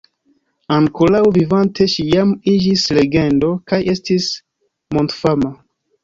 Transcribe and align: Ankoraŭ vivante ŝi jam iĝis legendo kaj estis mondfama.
Ankoraŭ 0.75 1.19
vivante 1.33 1.85
ŝi 1.95 2.05
jam 2.13 2.31
iĝis 2.51 2.85
legendo 2.99 3.51
kaj 3.73 3.79
estis 3.93 4.31
mondfama. 4.97 5.53